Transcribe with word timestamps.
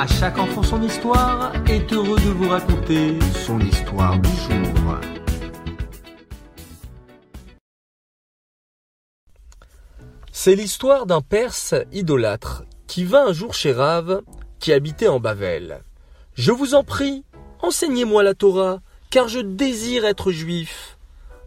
À 0.00 0.06
chaque 0.06 0.38
enfant 0.38 0.62
son 0.62 0.80
histoire 0.80 1.52
est 1.66 1.92
heureux 1.92 2.20
de 2.20 2.30
vous 2.30 2.48
raconter 2.48 3.18
son 3.44 3.58
histoire 3.58 4.16
du 4.20 4.28
jour. 4.28 5.00
C'est 10.30 10.54
l'histoire 10.54 11.04
d'un 11.04 11.20
Perse 11.20 11.74
idolâtre 11.90 12.62
qui 12.86 13.02
vint 13.02 13.26
un 13.26 13.32
jour 13.32 13.54
chez 13.54 13.72
Rave 13.72 14.22
qui 14.60 14.72
habitait 14.72 15.08
en 15.08 15.18
Bavel. 15.18 15.82
Je 16.34 16.52
vous 16.52 16.76
en 16.76 16.84
prie, 16.84 17.24
enseignez-moi 17.60 18.22
la 18.22 18.34
Torah, 18.34 18.78
car 19.10 19.26
je 19.26 19.40
désire 19.40 20.04
être 20.04 20.30
juif. 20.30 20.96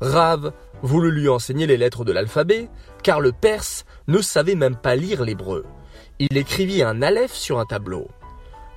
Rav 0.00 0.52
voulut 0.82 1.12
lui 1.12 1.28
enseigner 1.28 1.68
les 1.68 1.76
lettres 1.76 2.04
de 2.04 2.10
l'alphabet, 2.10 2.68
car 3.04 3.20
le 3.20 3.30
Perse 3.30 3.84
ne 4.08 4.20
savait 4.20 4.56
même 4.56 4.74
pas 4.74 4.96
lire 4.96 5.22
l'hébreu. 5.22 5.64
Il 6.18 6.36
écrivit 6.36 6.82
un 6.82 7.00
Aleph 7.00 7.32
sur 7.32 7.60
un 7.60 7.64
tableau. 7.64 8.08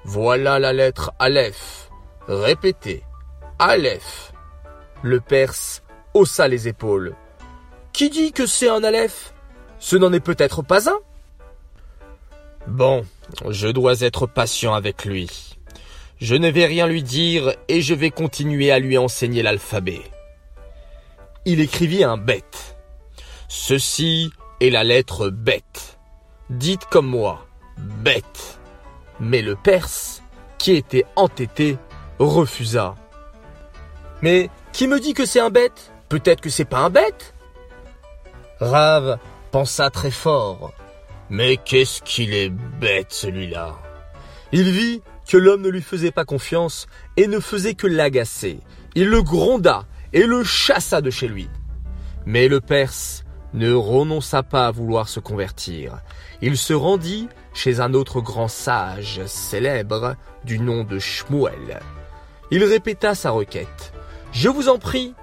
Voilà 0.06 0.60
la 0.60 0.74
lettre 0.74 1.12
Aleph. 1.20 1.90
Répétez. 2.28 3.04
Aleph. 3.60 4.34
Le 5.02 5.20
Perse 5.20 5.84
haussa 6.14 6.48
les 6.48 6.68
épaules. 6.68 7.16
Qui 7.94 8.10
dit 8.10 8.32
que 8.32 8.46
c'est 8.46 8.70
un 8.70 8.84
Aleph? 8.84 9.34
Ce 9.80 9.96
n'en 9.96 10.14
est 10.14 10.20
peut-être 10.20 10.62
pas 10.62 10.90
un 10.90 11.00
Bon, 12.68 13.06
je 13.50 13.68
dois 13.68 14.02
être 14.02 14.26
patient 14.26 14.74
avec 14.74 15.04
lui. 15.04 15.58
Je 16.20 16.36
ne 16.36 16.50
vais 16.50 16.66
rien 16.66 16.88
lui 16.88 17.04
dire 17.04 17.54
et 17.68 17.82
je 17.82 17.94
vais 17.94 18.10
continuer 18.10 18.72
à 18.72 18.80
lui 18.80 18.98
enseigner 18.98 19.44
l'alphabet. 19.44 20.02
Il 21.46 21.60
écrivit 21.60 22.06
un 22.06 22.16
bête. 22.16 22.78
Ceci 23.50 24.32
est 24.62 24.70
la 24.70 24.86
lettre 24.86 25.30
bête. 25.30 26.00
Dites 26.50 26.86
comme 26.86 27.08
moi, 27.08 27.46
bête. 27.78 28.60
Mais 29.24 29.42
le 29.42 29.56
Perse, 29.56 30.22
qui 30.58 30.74
était 30.74 31.06
entêté, 31.16 31.78
refusa. 32.20 32.96
Mais 34.22 34.50
qui 34.74 34.86
me 34.86 35.00
dit 35.00 35.14
que 35.14 35.26
c'est 35.26 35.40
un 35.40 35.50
bête? 35.50 35.94
Peut-être 36.10 36.42
que 36.42 36.50
c'est 36.50 36.66
pas 36.66 36.80
un 36.80 36.90
bête? 36.90 37.34
Rave 38.60 39.18
pensa 39.52 39.90
très 39.90 40.12
fort. 40.12 40.74
Mais 41.30 41.56
qu'est-ce 41.56 42.02
qu'il 42.02 42.34
est 42.34 42.50
bête 42.50 43.14
celui-là? 43.14 43.76
Il 44.52 44.70
vit 44.70 45.02
que 45.26 45.38
l'homme 45.38 45.62
ne 45.62 45.70
lui 45.70 45.82
faisait 45.82 46.12
pas 46.12 46.26
confiance 46.26 46.86
et 47.16 47.28
ne 47.28 47.40
faisait 47.40 47.76
que 47.76 47.88
l'agacer. 47.88 48.60
Il 48.94 49.08
le 49.08 49.24
gronda 49.24 49.86
et 50.12 50.26
le 50.26 50.44
chassa 50.44 51.00
de 51.00 51.10
chez 51.10 51.30
lui. 51.30 51.50
Mais 52.26 52.50
le 52.50 52.60
Perse 52.60 53.24
ne 53.54 53.72
renonça 53.72 54.44
pas 54.44 54.68
à 54.68 54.72
vouloir 54.72 55.08
se 55.08 55.22
convertir. 55.22 56.00
Il 56.42 56.58
se 56.58 56.74
rendit 56.74 57.30
chez 57.54 57.80
un 57.80 57.94
autre 57.94 58.22
grand 58.22 58.48
sage 58.48 59.26
célèbre 59.26 60.16
du 60.44 60.60
nom 60.60 60.84
de 60.84 61.00
Shmuel. 61.00 61.80
Il 62.52 62.64
répéta 62.64 63.16
sa 63.16 63.32
requête. 63.32 63.94
Je 64.32 64.50
vous 64.50 64.70
en 64.70 64.78
prie, 64.78 65.14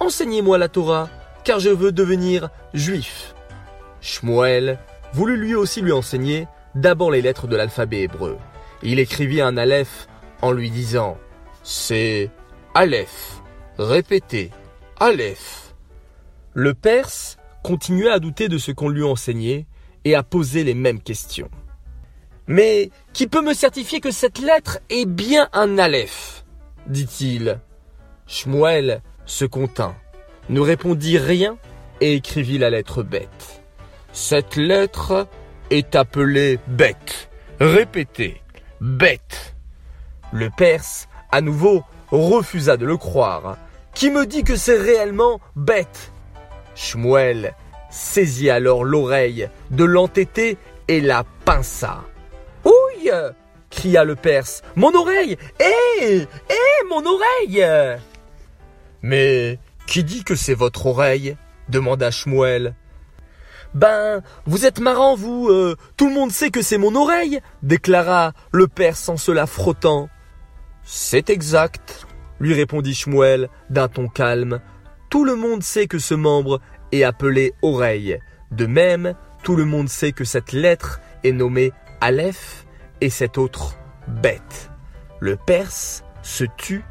enseignez-moi 0.00 0.58
la 0.58 0.68
Torah, 0.68 1.08
car 1.44 1.60
je 1.60 1.70
veux 1.70 1.92
devenir 1.92 2.50
juif. 2.74 3.34
Shmuel 4.00 4.78
voulut 5.12 5.36
lui 5.36 5.54
aussi 5.54 5.80
lui 5.80 5.92
enseigner 5.92 6.46
d'abord 6.74 7.10
les 7.10 7.22
lettres 7.22 7.46
de 7.46 7.56
l'alphabet 7.56 8.02
hébreu. 8.02 8.38
Il 8.82 8.98
écrivit 8.98 9.40
un 9.40 9.56
Aleph 9.56 10.06
en 10.42 10.52
lui 10.52 10.70
disant 10.70 11.18
C'est 11.62 12.30
Aleph. 12.74 13.40
Répétez 13.78 14.50
Aleph. 15.00 15.74
Le 16.52 16.74
Perse 16.74 17.36
continua 17.62 18.14
à 18.14 18.18
douter 18.18 18.48
de 18.48 18.58
ce 18.58 18.72
qu'on 18.72 18.88
lui 18.88 19.02
enseignait 19.02 19.66
et 20.04 20.14
à 20.14 20.22
poser 20.22 20.64
les 20.64 20.74
mêmes 20.74 21.00
questions. 21.00 21.50
Mais 22.48 22.90
qui 23.12 23.26
peut 23.26 23.42
me 23.42 23.54
certifier 23.54 24.00
que 24.00 24.10
cette 24.10 24.38
lettre 24.38 24.78
est 24.90 25.06
bien 25.06 25.48
un 25.52 25.78
Aleph 25.78 26.38
dit-il. 26.88 27.60
Shmuel 28.26 29.02
se 29.24 29.44
contint, 29.44 29.94
ne 30.48 30.60
répondit 30.60 31.18
rien 31.18 31.56
et 32.00 32.14
écrivit 32.14 32.58
la 32.58 32.70
lettre 32.70 33.02
bête. 33.02 33.62
Cette 34.12 34.56
lettre 34.56 35.28
est 35.70 35.94
appelée 35.94 36.58
bête. 36.66 37.30
Répétez, 37.60 38.40
bête. 38.80 39.54
Le 40.32 40.50
Perse, 40.50 41.08
à 41.30 41.40
nouveau, 41.40 41.84
refusa 42.10 42.76
de 42.76 42.86
le 42.86 42.96
croire. 42.96 43.56
Qui 43.94 44.10
me 44.10 44.26
dit 44.26 44.44
que 44.44 44.56
c'est 44.56 44.78
réellement 44.78 45.40
bête? 45.56 46.12
Shmuel 46.74 47.54
saisit 47.90 48.50
alors 48.50 48.84
l'oreille 48.84 49.48
de 49.70 49.84
l'entêté 49.84 50.58
et 50.88 51.00
la 51.00 51.24
pinça. 51.44 52.04
Cria 53.70 54.04
le 54.04 54.16
Perse. 54.16 54.62
Mon 54.76 54.94
oreille 54.94 55.36
Hé 55.60 56.20
Hé, 56.20 56.26
mon 56.88 57.04
oreille 57.04 57.98
Mais 59.02 59.58
qui 59.86 60.04
dit 60.04 60.24
que 60.24 60.34
c'est 60.34 60.54
votre 60.54 60.86
oreille? 60.86 61.36
demanda 61.68 62.10
Shmuel. 62.10 62.74
Ben, 63.74 64.22
vous 64.46 64.64
êtes 64.64 64.80
marrant, 64.80 65.14
vous. 65.14 65.48
euh, 65.50 65.76
tout 65.96 66.08
le 66.08 66.14
monde 66.14 66.30
sait 66.32 66.50
que 66.50 66.62
c'est 66.62 66.78
mon 66.78 66.94
oreille, 66.94 67.40
déclara 67.62 68.32
le 68.52 68.66
Perse 68.66 69.08
en 69.08 69.16
se 69.18 69.30
la 69.30 69.46
frottant. 69.46 70.08
C'est 70.82 71.28
exact, 71.28 72.06
lui 72.40 72.54
répondit 72.54 72.94
Shmuel 72.94 73.50
d'un 73.68 73.88
ton 73.88 74.08
calme. 74.08 74.60
Tout 75.10 75.24
le 75.24 75.36
monde 75.36 75.62
sait 75.62 75.86
que 75.86 75.98
ce 75.98 76.14
membre 76.14 76.60
est 76.92 77.02
appelé 77.02 77.52
oreille. 77.60 78.18
De 78.50 78.64
même, 78.66 79.14
tout 79.42 79.56
le 79.56 79.66
monde 79.66 79.88
sait 79.90 80.12
que 80.12 80.24
cette 80.24 80.52
lettre 80.52 81.00
est 81.22 81.32
nommée 81.32 81.72
Aleph 82.00 82.64
et 83.00 83.10
cette 83.10 83.38
autre 83.38 83.76
bête. 84.06 84.70
Le 85.20 85.36
Perse 85.36 86.04
se 86.22 86.44
tut 86.44 86.84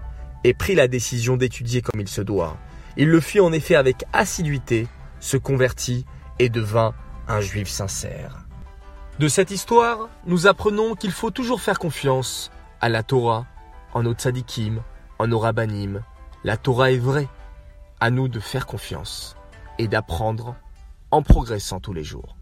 et 0.44 0.54
prit 0.54 0.76
la 0.76 0.88
décision 0.88 1.38
d'étudier 1.38 1.82
comme 1.82 2.02
il 2.02 2.08
se 2.08 2.22
doit. 2.22 2.58
Il 2.96 3.10
le 3.10 3.20
fit 3.20 3.40
en 3.40 3.52
effet 3.52 3.76
avec 3.76 4.06
assiduité, 4.14 4.88
se 5.20 5.38
convertit 5.38 6.06
et 6.40 6.50
devint 6.50 6.94
un 7.28 7.42
juif 7.42 7.68
sincère. 7.68 8.46
De 9.20 9.28
cette 9.28 9.52
histoire, 9.52 10.10
nous 10.26 10.48
apprenons 10.48 10.96
qu'il 10.96 11.12
faut 11.12 11.32
toujours 11.32 11.62
faire 11.62 11.80
confiance 11.80 12.52
à 12.82 12.90
la 12.90 13.04
Torah, 13.04 13.46
en 13.94 14.04
nos 14.04 14.14
tzadikim, 14.14 14.82
en 15.20 15.28
nos 15.28 15.40
rabbanim. 15.40 16.04
La 16.44 16.58
Torah 16.58 16.92
est 16.92 16.98
vraie. 16.98 17.28
À 18.00 18.12
nous 18.12 18.28
de 18.28 18.40
faire 18.40 18.68
confiance 18.68 19.36
et 19.80 19.88
d'apprendre 19.88 20.56
en 21.10 21.24
progressant 21.24 21.80
tous 21.80 21.94
les 21.94 22.04
jours. 22.04 22.37